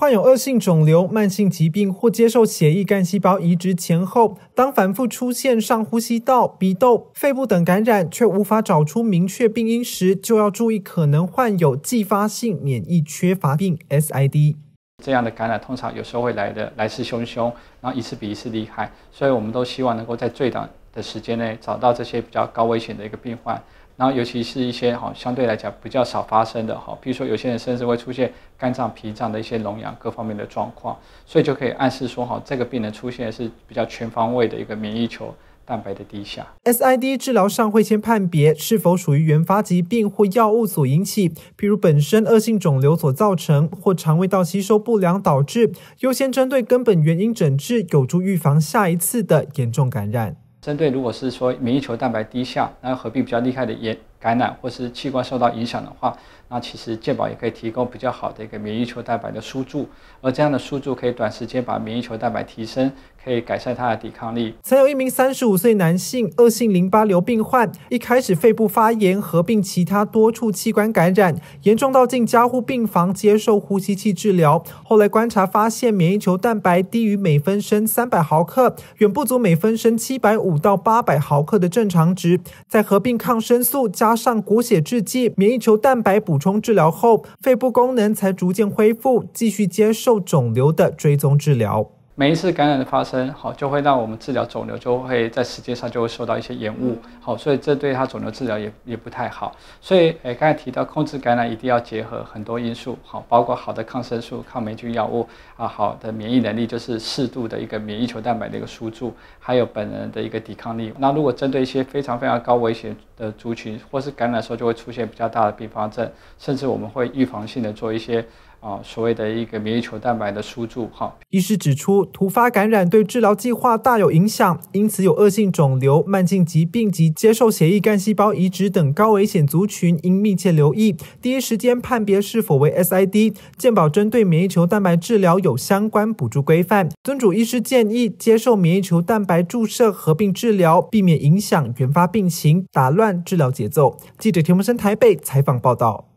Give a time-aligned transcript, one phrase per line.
[0.00, 14.54] 患有恶性肿瘤、慢性疾病或接受血液干细胞移植前后，当反复出现上呼吸道、鼻窦、肺部等感染，却无法找出明确病因时，就要注意可能患有继发性免疫缺乏病 （SID）。
[15.02, 23.60] 这样的感染通常有时候会来的来势汹汹，然后一次比一次厉害，所以我们都希望能够在最短的时间内找到这些比较高危险的一个病患。
[23.98, 30.96] 然后，尤其是一些哈相对来讲比较少发生的哈，比如说有些人甚至会出现肝脏、脾脏的一些脓疡各方面的状况，
[31.26, 36.46] 所以就可以暗示说哈，这个病人出现的是比较全方位的一个免疫球蛋白的低下。
[36.62, 50.36] SID 治疗上会先判别是否属于原发疾病或药物所引起，譬如本身恶性肿瘤所造成，或肠胃道吸收不良导致，优先针对根本原因诊治，有助预防下一次的严重感染。
[50.60, 56.16] 针对如果是说免疫球蛋白低下，然后合并比较厉害的炎感染或是器官受到影响的话，
[56.48, 59.88] 那其实健保也可以提供比较好的一个免疫球蛋白的输注，
[60.20, 62.90] 而这样的输注可以短时间把免疫球蛋白提升，
[63.22, 64.54] 可以改善它的抵抗力。
[64.62, 74.64] 曾有一名三十五岁男性恶性淋巴瘤病患，一开始肺部发炎，合并其他多处器官感染，严重到进加护病房接受呼吸器治疗。
[74.82, 82.40] 后来观察发现，免疫球蛋白低于每分升三百毫克，远不足每分升七百五到八百毫克的正常值。
[82.66, 91.86] 在合并抗生素加加上骨血制剂、免疫球蛋白补充治疗后，肺部功能才逐渐恢复，继续接受肿瘤的追踪治疗。
[92.14, 99.54] 每一次感染的发生，好就会让我们治疗肿瘤就会在时间上就会受到一些延误，好，所以这对他肿瘤治疗也也不太好。
[99.78, 110.92] 所以，诶，刚才提到控制感染一定要结合很多因素，好，包括好的抗生素、抗霉菌药物啊，好的免疫能力，就是适度的一个免疫球蛋白的一个输注，还有本人的一个抵抗力。
[110.98, 118.24] 那如果针对一些非常非常高危险的族群，或是感染时候就会出现比较大的并发症，甚至我们会预防性的做一些。
[118.60, 121.14] 啊，所谓的一个免疫球蛋白的输注，哈。
[121.30, 133.36] 医师指出，突发感染对治疗计划大有影响，因此有恶性肿瘤、慢性疾病及接受血液干细胞移植等高危险族群，应密切留意，第一时间判别是否为 SID。
[133.56, 143.98] 健保针对免疫球蛋白治疗有相关补助规范，尊主医师建议接受免疫球蛋白注射合并治疗，避免影响原发病情，打乱治疗节奏。
[144.18, 146.08] 记者田木生台北采访报道。